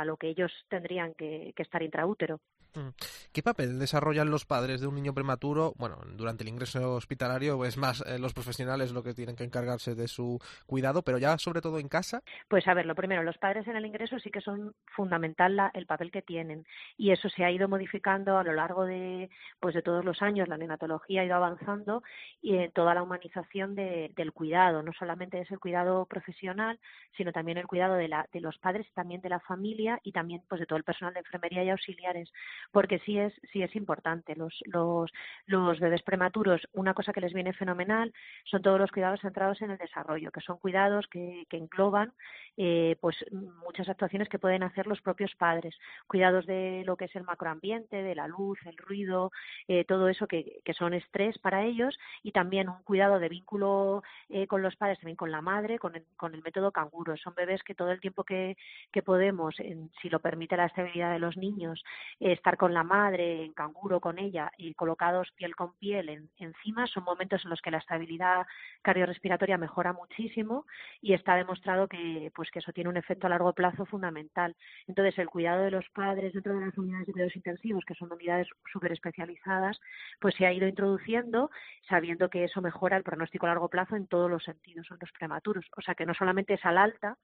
[0.05, 2.39] lo que ellos tendrían que, que estar intraútero.
[2.75, 2.89] Mm.
[3.33, 5.73] ¿Qué papel desarrollan los padres de un niño prematuro?
[5.77, 9.95] Bueno, durante el ingreso hospitalario es más eh, los profesionales lo que tienen que encargarse
[9.95, 12.21] de su cuidado, pero ya sobre todo en casa.
[12.47, 15.71] Pues a ver, lo primero, los padres en el ingreso sí que son fundamental la,
[15.73, 16.65] el papel que tienen
[16.97, 20.47] y eso se ha ido modificando a lo largo de pues de todos los años.
[20.47, 22.03] La neonatología ha ido avanzando
[22.41, 26.79] y en toda la humanización de, del cuidado, no solamente es el cuidado profesional,
[27.15, 30.43] sino también el cuidado de, la, de los padres, también de la familia y también
[30.47, 32.31] pues de todo el personal de enfermería y auxiliares
[32.71, 34.35] porque sí es, sí es importante.
[34.35, 35.11] Los, los,
[35.45, 38.13] los bebés prematuros, una cosa que les viene fenomenal
[38.45, 42.13] son todos los cuidados centrados en el desarrollo, que son cuidados que, que engloban
[42.57, 43.17] eh, pues
[43.65, 45.75] muchas actuaciones que pueden hacer los propios padres,
[46.07, 49.31] cuidados de lo que es el macroambiente, de la luz, el ruido,
[49.67, 54.03] eh, todo eso que, que, son estrés para ellos y también un cuidado de vínculo
[54.29, 57.17] eh, con los padres, también con la madre, con el, con el método canguro.
[57.17, 58.55] Son bebés que todo el tiempo que,
[58.91, 61.83] que podemos, en, si lo permite la estabilidad de los niños,
[62.19, 67.03] estar con la madre, en canguro con ella y colocados piel con piel encima, son
[67.03, 68.45] momentos en los que la estabilidad
[68.81, 70.65] cardiorrespiratoria mejora muchísimo
[71.01, 74.55] y está demostrado que, pues, que eso tiene un efecto a largo plazo fundamental.
[74.87, 78.11] Entonces, el cuidado de los padres dentro de las unidades de cuidados intensivos, que son
[78.11, 79.79] unidades súper especializadas,
[80.19, 81.49] pues se ha ido introduciendo
[81.89, 85.11] sabiendo que eso mejora el pronóstico a largo plazo en todos los sentidos, en los
[85.11, 85.65] prematuros.
[85.77, 87.17] O sea, que no solamente es al alta,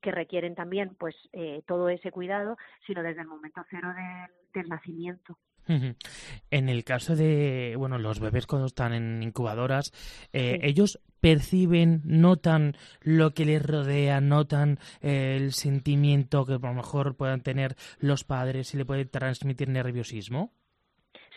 [0.00, 4.68] que requieren también pues eh, todo ese cuidado, sino desde el momento cero del, del
[4.68, 5.38] nacimiento.
[5.66, 9.92] En el caso de, bueno, los bebés cuando están en incubadoras,
[10.32, 16.74] eh, ellos perciben, notan lo que les rodea, notan eh, el sentimiento que a lo
[16.74, 20.52] mejor puedan tener los padres y le puede transmitir nerviosismo.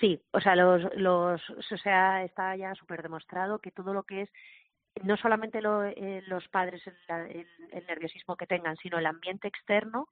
[0.02, 4.24] Sí, o sea, los, los, o sea, está ya súper demostrado que todo lo que
[4.24, 4.30] es
[5.04, 10.10] no solamente eh, los padres el, el, nerviosismo que tengan, sino el ambiente externo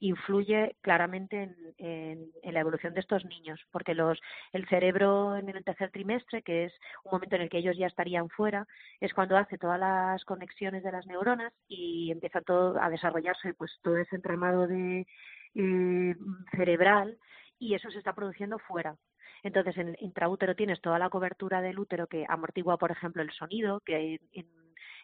[0.00, 4.20] influye claramente en, la evolución de estos niños, porque los,
[4.52, 6.72] el cerebro en el tercer trimestre, que es
[7.04, 8.66] un momento en el que ellos ya estarían fuera,
[9.00, 13.72] es cuando hace todas las conexiones de las neuronas y empieza todo a desarrollarse, pues
[13.82, 15.06] todo ese entramado de
[15.54, 16.14] eh,
[16.52, 17.18] cerebral
[17.58, 18.96] y eso se está produciendo fuera.
[19.42, 23.80] Entonces, en intraútero tienes toda la cobertura del útero que amortigua, por ejemplo, el sonido,
[23.80, 24.46] que en,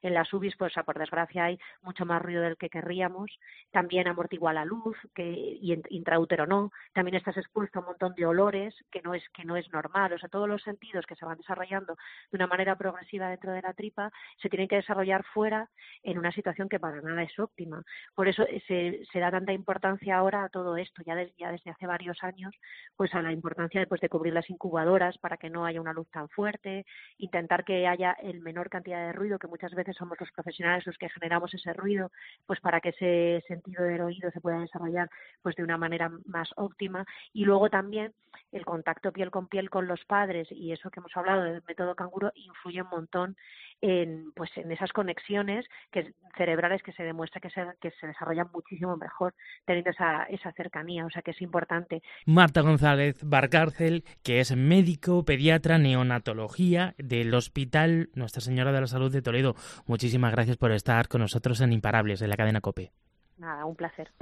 [0.03, 3.31] en las UBIs, pues por desgracia hay mucho más ruido del que querríamos.
[3.71, 6.71] También amortigua la luz, que y intraútero no.
[6.93, 10.12] También estás expuesto a un montón de olores que no es que no es normal.
[10.12, 11.97] O sea, todos los sentidos que se van desarrollando
[12.31, 14.11] de una manera progresiva dentro de la tripa
[14.41, 15.69] se tienen que desarrollar fuera
[16.03, 17.83] en una situación que para nada es óptima.
[18.15, 21.87] Por eso se, se da tanta importancia ahora a todo esto, ya, ya desde hace
[21.87, 22.55] varios años,
[22.97, 26.09] pues a la importancia después de cubrir las incubadoras para que no haya una luz
[26.11, 26.85] tan fuerte,
[27.19, 30.98] intentar que haya el menor cantidad de ruido que muchas veces somos los profesionales los
[30.98, 32.11] que generamos ese ruido,
[32.46, 35.09] pues para que ese sentido del oído se pueda desarrollar
[35.42, 37.05] pues de una manera más óptima.
[37.33, 38.12] Y luego también
[38.52, 41.94] el contacto piel con piel con los padres y eso que hemos hablado del método
[41.94, 43.37] canguro influye un montón
[43.83, 48.49] en pues en esas conexiones que cerebrales que se demuestra que se, que se desarrollan
[48.55, 49.35] muchísimo mejor
[49.66, 52.01] teniendo esa, esa cercanía, o sea que es importante.
[52.25, 59.12] Marta González Barcárcel, que es médico, pediatra, neonatología del Hospital Nuestra Señora de la Salud
[59.12, 59.55] de Toledo.
[59.87, 62.92] Muchísimas gracias por estar con nosotros en Imparables, de la cadena COPE.
[63.38, 64.12] Nada, un placer.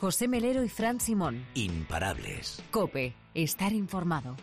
[0.00, 1.44] José Melero y Fran Simón.
[1.54, 2.62] Imparables.
[2.70, 4.36] COPE, estar informado.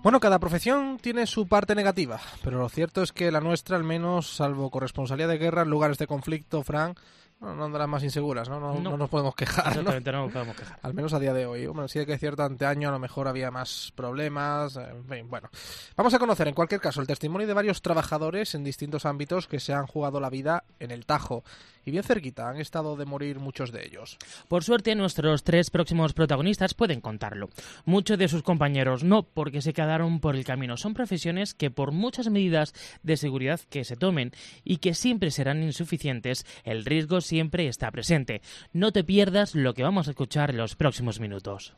[0.00, 3.82] Bueno, cada profesión tiene su parte negativa, pero lo cierto es que la nuestra, al
[3.82, 6.94] menos, salvo corresponsalía de guerra en lugares de conflicto, Fran,
[7.40, 8.58] no, no andarán más inseguras, ¿no?
[8.58, 9.76] No, nos podemos quejar.
[9.76, 9.92] ¿no?
[9.92, 10.78] nos podemos quejar.
[10.82, 11.66] Al menos a día de hoy.
[11.66, 14.76] Bueno, sí que es cierto, anteaño a lo mejor había más problemas.
[14.76, 15.48] En fin, bueno.
[15.96, 19.60] Vamos a conocer, en cualquier caso, el testimonio de varios trabajadores en distintos ámbitos que
[19.60, 21.44] se han jugado la vida en el Tajo.
[21.84, 24.18] Y bien cerquita han estado de morir muchos de ellos.
[24.48, 27.48] Por suerte, nuestros tres próximos protagonistas pueden contarlo.
[27.86, 30.76] Muchos de sus compañeros no, porque se quedaron por el camino.
[30.76, 34.32] Son profesiones que, por muchas medidas de seguridad que se tomen
[34.64, 38.42] y que siempre serán insuficientes, el riesgo siempre está presente.
[38.72, 41.76] No te pierdas lo que vamos a escuchar en los próximos minutos.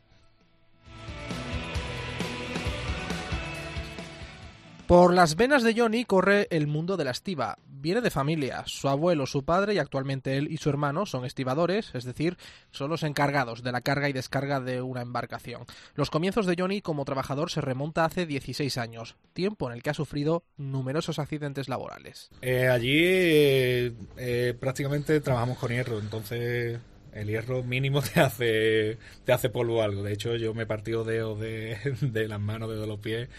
[4.91, 7.57] Por las venas de Johnny corre el mundo de la estiva.
[7.65, 8.63] Viene de familia.
[8.65, 12.35] Su abuelo, su padre y actualmente él y su hermano son estibadores, es decir,
[12.71, 15.63] son los encargados de la carga y descarga de una embarcación.
[15.95, 19.91] Los comienzos de Johnny como trabajador se remonta hace 16 años, tiempo en el que
[19.91, 22.29] ha sufrido numerosos accidentes laborales.
[22.41, 26.81] Eh, allí eh, eh, prácticamente trabajamos con hierro, entonces
[27.13, 30.03] el hierro mínimo te hace te hace polvo algo.
[30.03, 33.29] De hecho, yo me he partido dedos de, de las manos, de los pies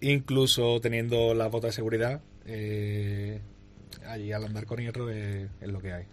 [0.00, 3.40] incluso teniendo la bota de seguridad, eh,
[4.06, 6.04] allí al andar con hierro es, lo que hay.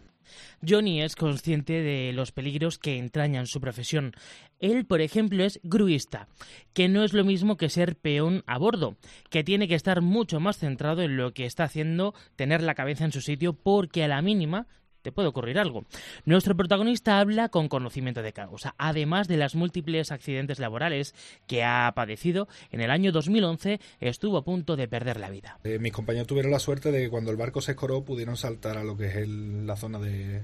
[0.67, 4.13] Johnny es consciente de los peligros que entrañan su profesión.
[4.60, 6.28] Él, por ejemplo, es gruista,
[6.74, 8.98] que no es lo mismo que ser peón a bordo,
[9.30, 13.06] que tiene que estar mucho más centrado en lo que está haciendo, tener la cabeza
[13.06, 14.67] en su sitio, porque a la mínima
[15.05, 15.85] te puede ocurrir algo.
[16.25, 21.13] Nuestro protagonista habla con conocimiento de causa, además de las múltiples accidentes laborales
[21.45, 22.47] que ha padecido.
[22.71, 25.59] En el año 2011 estuvo a punto de perder la vida.
[25.63, 28.79] Eh, mis compañeros tuvieron la suerte de que cuando el barco se escoró pudieron saltar
[28.79, 30.41] a lo que es la zona de,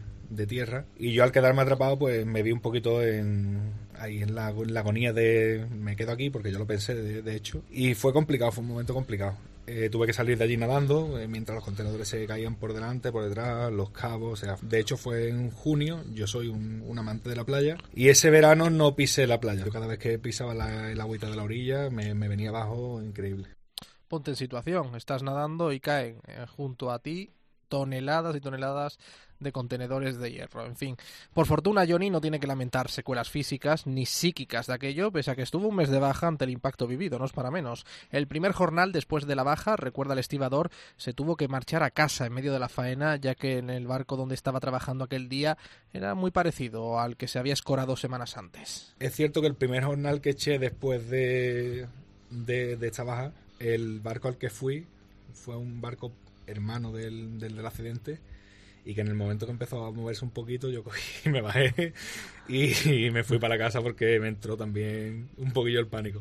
[0.47, 4.47] tierra y yo al quedarme atrapado pues me vi un poquito en ahí en la,
[4.47, 8.63] agonía de me quedo aquí porque yo lo pensé de hecho y fue complicado, fue
[8.63, 9.37] un momento complicado
[9.71, 13.11] eh, tuve que salir de allí nadando eh, mientras los contenedores se caían por delante,
[13.11, 14.45] por detrás, los cabos.
[14.61, 16.03] De hecho fue en junio.
[16.13, 19.65] Yo soy un, amante de la playa y ese verano no pisé la playa.
[19.65, 20.53] Yo cada vez que pisaba
[20.91, 23.47] el agüita de la orilla me, me venía abajo increíble.
[24.07, 27.31] Ponte en situación, estás nadando y caen eh, junto a ti
[27.69, 28.99] toneladas y toneladas
[29.41, 30.65] de contenedores de hierro.
[30.65, 30.95] En fin,
[31.33, 35.35] por fortuna Johnny no tiene que lamentar secuelas físicas ni psíquicas de aquello, pese a
[35.35, 37.85] que estuvo un mes de baja ante el impacto vivido, no es para menos.
[38.11, 41.91] El primer jornal después de la baja, recuerda el estibador, se tuvo que marchar a
[41.91, 45.27] casa en medio de la faena, ya que en el barco donde estaba trabajando aquel
[45.27, 45.57] día
[45.93, 48.93] era muy parecido al que se había escorado semanas antes.
[48.99, 51.87] Es cierto que el primer jornal que eché después de,
[52.29, 54.85] de, esta baja, el barco al que fui
[55.33, 56.11] fue un barco
[56.47, 58.19] hermano del, del, del accidente
[58.85, 61.41] y que en el momento que empezó a moverse un poquito yo cogí y me
[61.41, 61.93] bajé
[62.47, 66.19] y, me fui para casa porque me entró también un poquillo el pánico.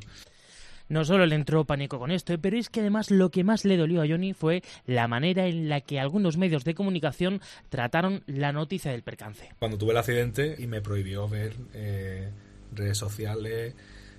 [0.88, 3.76] No solo le entró pánico con esto, pero es que además lo que más le
[3.76, 8.52] dolió a Johnny fue la manera en la que algunos medios de comunicación trataron la
[8.52, 9.50] noticia del percance.
[9.60, 12.30] Cuando tuve el accidente y me prohibió ver eh,
[12.74, 13.74] redes sociales,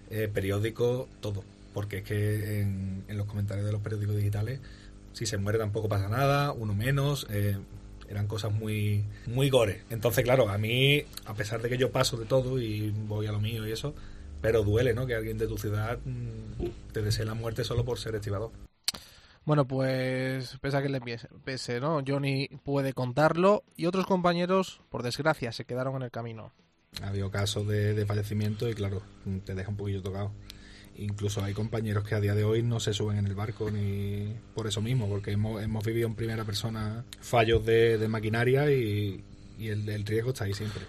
[0.10, 1.44] eh, periódicos, todo.
[1.74, 4.62] Porque es que en, los comentarios de los periódicos digitales,
[5.12, 7.28] si se muere tampoco pasa nada, uno menos.
[7.30, 7.58] Eh,
[8.12, 9.84] eran cosas muy muy gore.
[9.90, 13.32] Entonces, claro, a mí, a pesar de que yo paso de todo y voy a
[13.32, 13.96] lo mío y eso,
[14.42, 15.06] pero duele, ¿no?
[15.06, 18.52] Que alguien de tu ciudad mm, te desee la muerte solo por ser estibador.
[19.44, 21.02] Bueno, pues pese a que le
[21.44, 22.04] pese, ¿no?
[22.06, 26.52] Johnny puede contarlo y otros compañeros, por desgracia, se quedaron en el camino.
[27.02, 29.02] Ha habido casos de, fallecimiento y claro,
[29.46, 30.32] te deja un poquillo tocado.
[30.98, 34.34] Incluso hay compañeros que a día de hoy no se suben en el barco ni
[34.54, 39.24] por eso mismo, porque hemos, vivido en primera persona fallos de, maquinaria y,
[39.60, 40.84] el, el riesgo está ahí siempre.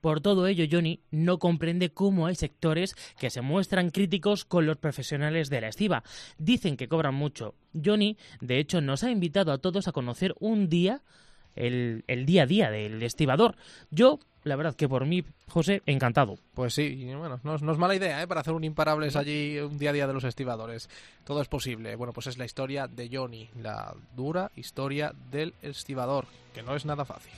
[0.00, 4.76] Por todo ello, Johnny no comprende cómo hay sectores que se muestran críticos con los
[4.76, 6.04] profesionales de la estiva.
[6.38, 7.54] Dicen que cobran mucho.
[7.84, 11.02] Johnny, de hecho, nos ha invitado a todos a conocer un día
[11.56, 13.56] el, día a día del estibador.
[13.90, 16.38] Yo, la verdad que por mí, José, encantado.
[16.54, 18.28] Pues sí, bueno, no, es mala idea ¿eh?
[18.28, 20.88] para hacer un imparables allí un día a día de los estibadores.
[21.24, 21.96] Todo es posible.
[21.96, 26.84] Bueno, pues es la historia de Johnny, la dura historia del estibador, que no es
[26.86, 27.32] nada fácil.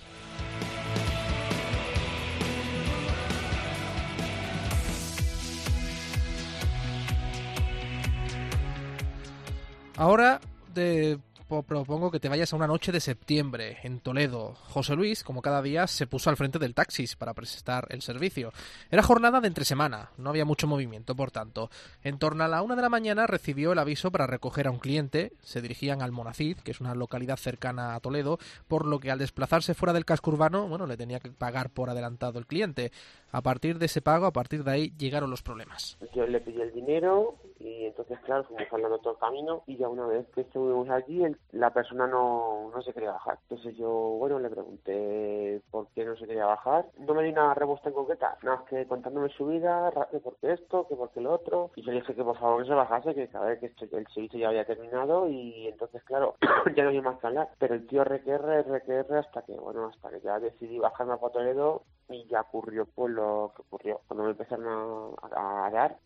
[9.97, 10.41] Ahora
[10.75, 14.55] te propongo que te vayas a una noche de septiembre en Toledo.
[14.55, 18.53] José Luis, como cada día, se puso al frente del taxis para prestar el servicio.
[18.91, 21.71] Era jornada de entre semana, no había mucho movimiento, por tanto.
[22.03, 24.79] En torno a la una de la mañana recibió el aviso para recoger a un
[24.79, 25.33] cliente.
[25.41, 29.19] Se dirigían al Monacid, que es una localidad cercana a Toledo, por lo que al
[29.19, 32.93] desplazarse fuera del casco urbano, bueno, le tenía que pagar por adelantado el cliente.
[33.33, 35.97] A partir de ese pago, a partir de ahí, llegaron los problemas.
[36.15, 39.89] Yo le pedí el dinero y entonces, claro, fuimos hablando todo el camino y ya
[39.89, 43.39] una vez que estuvimos allí, la persona no, no se quería bajar.
[43.43, 46.87] Entonces yo, bueno, le pregunté por qué no se quería bajar.
[46.99, 50.37] No me di una respuesta en concreta, nada más que contándome su vida, que por
[50.37, 51.71] qué esto, que por qué lo otro.
[51.77, 54.07] Y yo le dije que por favor que se bajase, que sabía que esto, el
[54.09, 56.37] servicio ya había terminado y entonces, claro,
[56.77, 57.49] ya no había más que hablar.
[57.59, 61.83] Pero el tío requerre, requerre hasta que, bueno, hasta que ya decidí bajarme a Toledo
[62.09, 64.01] y ya ocurrió pues lo que ocurrió.
[64.07, 65.97] Cuando me empezaron a, a dar,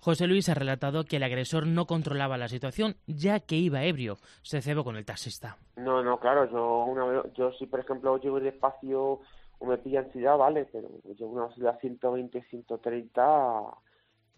[0.00, 4.16] José Luis ha relatado que el agresor no controlaba la situación ya que iba ebrio.
[4.42, 5.56] Se cebó con el taxista.
[5.76, 9.20] No, no, claro, yo, una, yo si por ejemplo llego despacio
[9.58, 13.62] o me pilla ansiedad, vale, pero yo una velocidad 120, 130,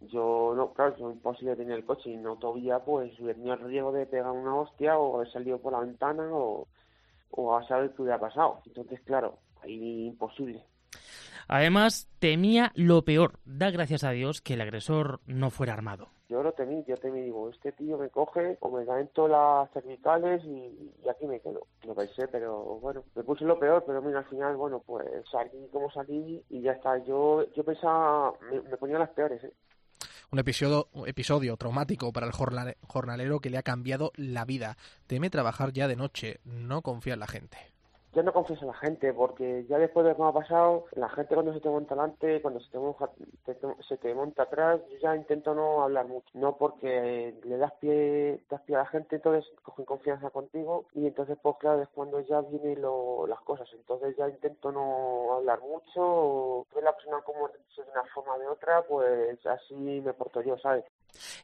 [0.00, 3.92] yo no, claro, es imposible tener el coche y no todavía pues tenía el riesgo
[3.92, 6.68] de pegar una hostia o haber salido por la ventana o,
[7.30, 8.60] o a saber qué hubiera pasado.
[8.66, 10.62] Entonces, claro, ahí imposible.
[11.48, 13.40] Además, temía lo peor.
[13.44, 16.08] Da gracias a Dios que el agresor no fuera armado.
[16.28, 19.30] Yo lo temí, yo temí, digo, este tío me coge o me da en todas
[19.30, 21.66] las cervicales y, aquí me quedo.
[21.86, 25.68] Lo pensé, pero bueno, me puse lo peor, pero mira, al final, bueno, pues salí
[25.70, 26.96] como salí y ya está.
[27.04, 29.52] Yo, yo pensaba, me, ponía las peores, ¿eh?
[30.32, 34.76] un episodio, un episodio traumático para el jornalero que le ha cambiado la vida.
[35.06, 37.73] Teme trabajar ya de noche, no confía en la gente
[38.14, 41.08] yo no confío en la gente, porque ya después de lo me ha pasado, la
[41.08, 43.10] gente cuando se te monta delante, cuando se te, monta,
[43.88, 48.40] se te monta atrás, yo ya intento no hablar mucho, no porque le das pie,
[48.48, 52.20] das pie a la gente, entonces cogen confianza contigo y entonces pues claro es cuando
[52.20, 52.82] ya vienen
[53.28, 58.34] las cosas, entonces ya intento no hablar mucho, ver la persona como de una forma
[58.34, 60.84] o de otra, pues así me porto yo, ¿sabes?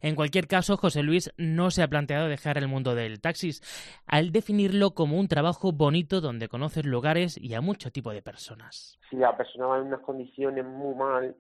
[0.01, 3.63] En cualquier caso, José Luis no se ha planteado dejar el mundo del taxis,
[4.07, 8.99] al definirlo como un trabajo bonito donde conoces lugares y a mucho tipo de personas.
[9.09, 11.35] Si la persona va en unas condiciones muy mal,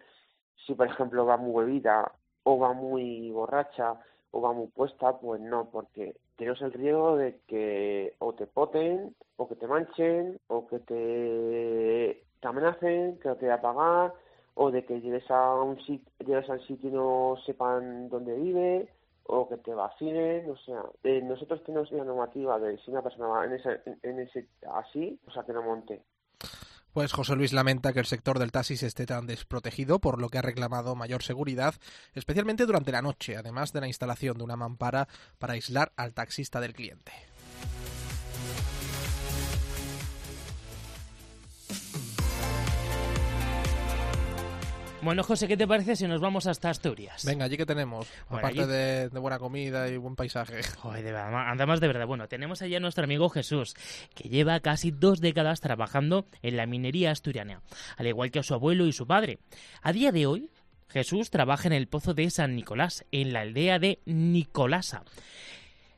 [0.64, 2.10] si por ejemplo va muy bebida
[2.44, 7.38] o va muy borracha o va muy puesta, pues no, porque tienes el riesgo de
[7.46, 13.52] que o te poten, o que te manchen, o que te, amenacen, que no te
[13.52, 14.14] a pagar,
[14.54, 18.88] o de que llegues a un sitio, llegues al sitio y no sepan dónde vive,
[19.32, 20.82] o que te vacinen, o sea,
[21.22, 25.30] nosotros tenemos una normativa de si una persona va en ese, en ese así, o
[25.30, 26.02] sea, que no monte.
[26.92, 30.38] Pues José Luis lamenta que el sector del taxis esté tan desprotegido, por lo que
[30.38, 31.74] ha reclamado mayor seguridad,
[32.14, 35.06] especialmente durante la noche, además de la instalación de una mampara
[35.38, 37.12] para aislar al taxista del cliente.
[45.02, 47.24] Bueno, José, ¿qué te parece si nos vamos hasta Asturias?
[47.24, 50.62] Venga, allí que tenemos, Bueno, aparte allí- de, de buena comida y buen paisaje.
[50.62, 52.06] Joder, de verdad, andamos de verdad.
[52.06, 53.74] Bueno, tenemos allá a nuestro amigo Jesús,
[54.14, 57.62] que lleva casi dos décadas trabajando en la minería asturiana,
[57.96, 59.38] al igual que su abuelo y su padre.
[59.80, 60.50] A día de hoy,
[60.90, 65.04] Jesús trabaja en el pozo de San Nicolás, en la aldea de Nicolasa.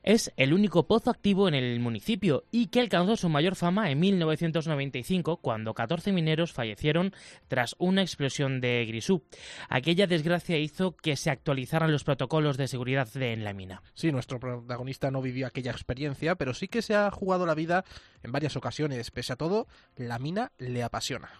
[0.02, 4.00] Es el único pozo activo en el municipio y que alcanzó su mayor fama en
[4.00, 7.12] 1995 cuando 14 mineros fallecieron
[7.48, 9.22] tras una explosión de grisú.
[9.68, 13.82] Aquella desgracia hizo que se actualizaran los protocolos de seguridad de- en la mina.
[13.94, 17.84] Sí, nuestro protagonista no vivió aquella experiencia, pero sí que se ha jugado la vida
[18.22, 19.10] en varias ocasiones.
[19.10, 21.30] Pese a todo, la mina le apasiona.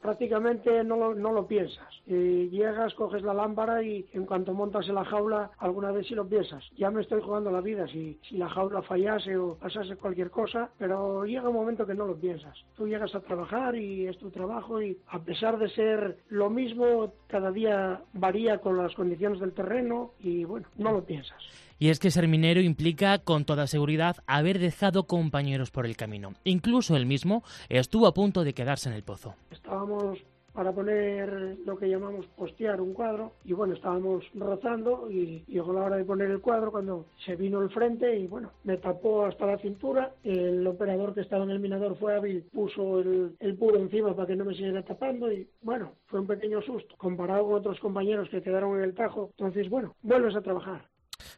[0.00, 1.88] Prácticamente no lo, no lo piensas.
[2.06, 6.14] Y llegas, coges la lámpara y en cuanto montas en la jaula, alguna vez sí
[6.14, 6.64] lo piensas.
[6.76, 10.70] Ya me estoy jugando la vida si, si la jaula fallase o pasase cualquier cosa,
[10.78, 12.56] pero llega un momento que no lo piensas.
[12.76, 17.12] Tú llegas a trabajar y es tu trabajo y a pesar de ser lo mismo,
[17.26, 21.69] cada día varía con las condiciones del terreno y bueno, no lo piensas.
[21.80, 26.34] Y es que ser minero implica, con toda seguridad, haber dejado compañeros por el camino.
[26.44, 29.34] Incluso él mismo estuvo a punto de quedarse en el pozo.
[29.50, 30.18] Estábamos
[30.52, 35.84] para poner lo que llamamos postear un cuadro y bueno, estábamos rozando y llegó la
[35.84, 39.46] hora de poner el cuadro cuando se vino el frente y bueno, me tapó hasta
[39.46, 43.78] la cintura, el operador que estaba en el minador fue hábil, puso el, el puro
[43.78, 47.54] encima para que no me siguiera tapando y bueno, fue un pequeño susto comparado con
[47.54, 50.84] otros compañeros que quedaron en el tajo, entonces bueno, vuelves a trabajar.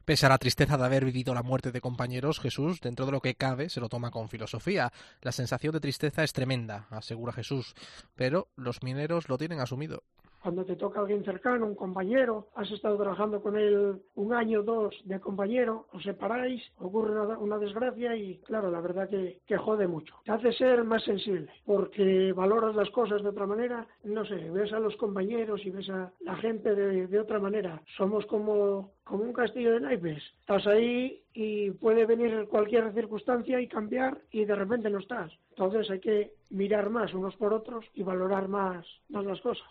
[0.05, 3.21] Pese a la tristeza de haber vivido la muerte de compañeros, Jesús, dentro de lo
[3.21, 4.93] que cabe, se lo toma con filosofía.
[5.21, 7.75] La sensación de tristeza es tremenda, asegura Jesús,
[8.15, 10.03] pero los mineros lo tienen asumido.
[10.43, 14.95] cuando te toca alguien cercano, un compañero, has estado trabajando con él un año, dos
[15.05, 19.87] de compañero, os separáis, ocurre una, una desgracia y claro, la verdad que, que jode
[19.87, 20.15] mucho.
[20.25, 24.73] Te hace ser más sensible porque valoras las cosas de otra manera, no sé, ves
[24.73, 27.81] a los compañeros y ves a la gente de, de otra manera.
[27.97, 30.23] Somos como, como un castillo de naipes.
[30.41, 35.33] Estás ahí y puede venir cualquier circunstancia y cambiar y de repente no estás.
[35.51, 39.69] Entonces hay que mirar más unos por otros y valorar más, más las cosas.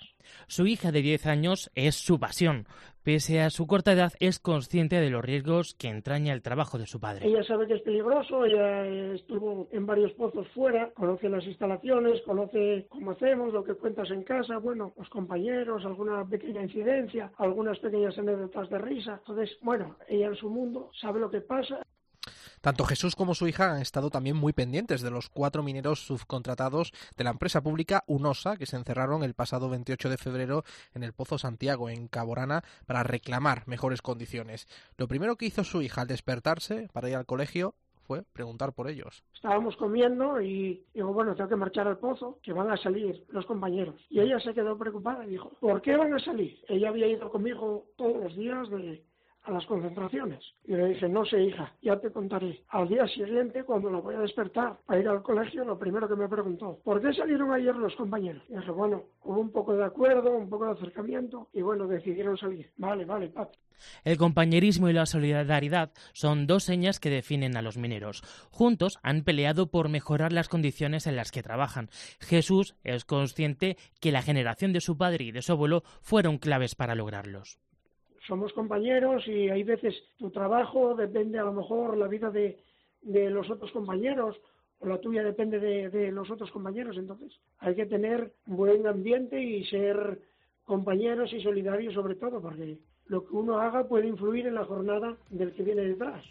[0.48, 2.68] Su hija de 10 años es su pasión.
[3.04, 6.86] Pese a su corta edad, es consciente de los riesgos que entraña el trabajo de
[6.86, 7.26] su padre.
[7.26, 8.86] Ella sabe que es peligroso, ella
[9.16, 14.22] estuvo en varios pozos fuera, conoce las instalaciones, conoce cómo hacemos, lo que cuentas en
[14.22, 19.16] casa, bueno, los compañeros, alguna pequeña incidencia, algunas pequeñas anécdotas de risa.
[19.18, 21.82] Entonces, bueno, ella en su mundo sabe lo que pasa
[22.62, 26.94] Tanto Jesús como su hija han estado también muy pendientes de los cuatro mineros subcontratados
[27.18, 31.12] de la empresa pública UNOSA que se encerraron el pasado 28 de febrero en el
[31.12, 34.68] Pozo Santiago, en Caborana, para reclamar mejores condiciones.
[34.96, 38.88] Lo primero que hizo su hija al despertarse para ir al colegio fue preguntar por
[38.88, 39.24] ellos.
[39.34, 43.46] Estábamos comiendo y digo, bueno, tengo que marchar al pozo, que van a salir los
[43.48, 43.96] compañeros.
[44.10, 46.60] Y ella se quedó preocupada y dijo, ¿por qué van a salir?
[46.68, 49.04] Ella había ido conmigo todos los días de,
[49.44, 50.44] a las concentraciones.
[50.66, 52.62] Y le dije, no sé, hija, ya te contaré.
[52.70, 56.16] Al día siguiente, cuando la voy a despertar para ir al colegio, lo primero que
[56.16, 58.44] me preguntó, ¿por qué salieron ayer los compañeros?
[58.50, 62.38] Y dije, bueno, hubo un poco de acuerdo, un poco de acercamiento, y bueno, decidieron
[62.38, 62.70] salir.
[62.78, 63.58] Vale, vale, papi.
[64.04, 68.22] El compañerismo y la solidaridad son dos señas que definen a los mineros.
[68.52, 71.90] Juntos han peleado por mejorar las condiciones en las que trabajan.
[72.20, 76.76] Jesús es consciente que la generación de su padre y de su abuelo fueron claves
[76.76, 77.60] para lograrlos.
[78.28, 82.60] Somos compañeros y hay veces tu trabajo depende a lo mejor la vida de,
[83.02, 84.40] de los otros compañeros
[84.80, 86.98] o la tuya depende de, de los otros compañeros.
[86.98, 90.20] Entonces hay que tener buen ambiente y ser
[90.64, 95.18] compañeros y solidarios sobre todo porque lo que uno haga puede influir en la jornada
[95.30, 96.24] del que viene detrás.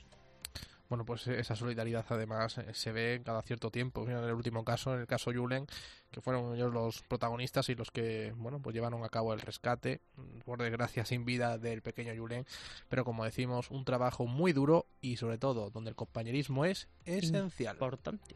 [0.90, 4.04] Bueno, pues esa solidaridad además eh, se ve cada cierto tiempo.
[4.04, 5.68] Mira, en el último caso, en el caso Julen,
[6.10, 10.00] que fueron ellos los protagonistas y los que, bueno, pues llevaron a cabo el rescate,
[10.16, 12.44] mm, por desgracia sin vida del pequeño Julen,
[12.88, 17.76] pero como decimos, un trabajo muy duro y sobre todo donde el compañerismo es esencial.
[17.76, 18.34] Importante.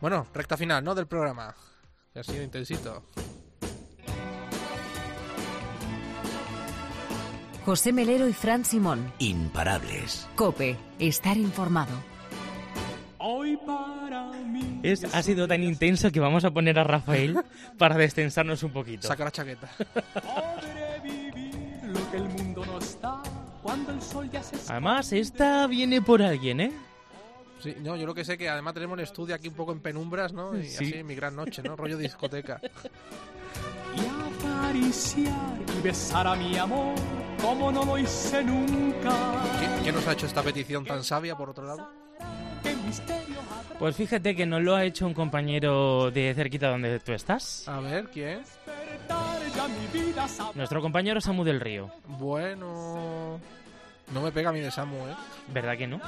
[0.00, 0.94] Bueno, recta final, ¿no?
[0.94, 1.56] Del programa.
[2.12, 3.02] Que ha sido intensito.
[7.66, 9.12] José Melero y Fran Simón.
[9.18, 10.28] Imparables.
[10.36, 11.90] Cope, estar informado.
[14.84, 17.36] Es, ha sido tan intenso que vamos a poner a Rafael
[17.78, 19.08] para destensarnos un poquito.
[19.08, 19.68] Saca la chaqueta.
[21.82, 23.20] lo que el mundo nos da
[23.64, 26.72] cuando el sol ya se Además, esta viene por alguien, ¿eh?
[27.60, 29.80] Sí, no, yo lo que sé que además tenemos el estudio aquí un poco en
[29.80, 30.56] penumbras, ¿no?
[30.56, 30.92] Y Sí.
[30.92, 31.74] así, mi gran noche, ¿no?
[31.74, 32.60] Rollo discoteca.
[34.56, 36.94] y acariciar y besar a mi amor
[37.40, 39.12] como no lo hice nunca.
[39.58, 41.88] ¿Quién, quién nos ha hecho esta petición tan sabia, por otro lado?
[43.78, 47.68] Pues fíjate que nos lo ha hecho un compañero de cerquita donde tú estás.
[47.68, 48.40] A ver, ¿quién?
[48.40, 50.52] Despertar ya mi vida sabrá.
[50.54, 51.90] Nuestro compañero Samu del Río.
[52.06, 53.38] Bueno...
[54.12, 55.16] No me pega a mí de Samu, ¿eh?
[55.48, 56.00] ¿Verdad que no?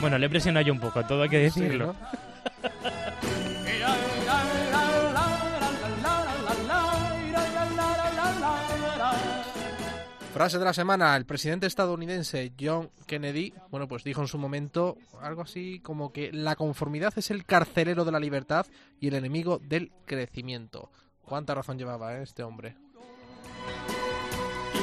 [0.00, 1.88] Bueno, le presionó yo un poco, todo hay que decirlo.
[1.88, 1.94] ¿no?
[10.34, 14.98] Frase de la semana, el presidente estadounidense John Kennedy, bueno, pues dijo en su momento
[15.20, 18.66] algo así como que la conformidad es el carcelero de la libertad
[18.98, 20.90] y el enemigo del crecimiento.
[21.22, 22.74] ¿Cuánta razón llevaba eh, este hombre?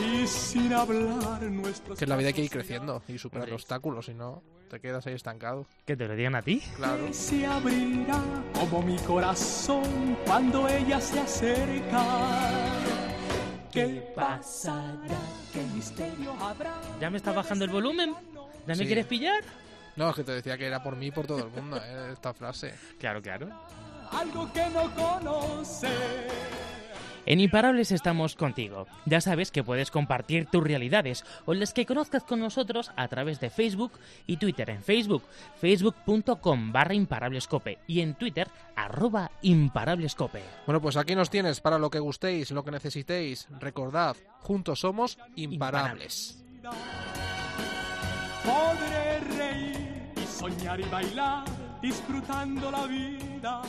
[0.02, 4.06] Y sin hablar nuestros Que en la vida hay que ir creciendo y superar obstáculos,
[4.06, 5.68] si no, te quedas ahí estancado.
[5.86, 6.64] Que te lo digan a ti.
[6.78, 7.12] Claro.
[7.12, 8.24] se abrirá
[8.54, 12.06] como mi corazón cuando ella se acerca.
[13.70, 15.41] ¿Qué pasará?
[15.54, 16.74] ¿Qué misterio habrá?
[17.00, 18.14] ¿Ya me está bajando el volumen?
[18.68, 18.86] ¿Ya me Sí.
[18.86, 19.44] quieres pillar?
[19.96, 22.10] No, es que te decía que era por mí y por todo el mundo, eh,
[22.14, 22.74] esta frase.
[23.00, 23.50] Claro, claro.
[24.12, 25.88] Algo que no conoce.
[27.26, 28.88] En Imparables estamos contigo.
[29.06, 33.40] Ya sabes que puedes compartir tus realidades o las que conozcas con nosotros a través
[33.40, 33.94] de Facebook
[34.26, 35.24] y Twitter en Facebook,
[35.60, 40.42] facebook.com barra imparablescope y en Twitter arroba imparablescope.
[40.66, 43.48] Bueno, pues aquí nos tienes para lo que gustéis, lo que necesitéis.
[43.60, 46.44] Recordad, juntos somos imparables.
[48.44, 51.46] Podré reír y soñar y bailar
[51.82, 53.62] disfrutando la vida.